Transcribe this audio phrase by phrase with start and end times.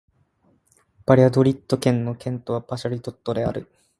[1.05, 3.67] バリャドリッド県の県都はバリャドリッドである